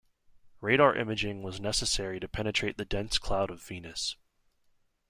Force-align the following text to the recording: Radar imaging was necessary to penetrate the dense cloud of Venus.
Radar 0.61 0.95
imaging 0.95 1.43
was 1.43 1.59
necessary 1.59 2.19
to 2.19 2.27
penetrate 2.27 2.77
the 2.77 2.85
dense 2.85 3.19
cloud 3.19 3.51
of 3.51 3.61
Venus. 3.61 4.15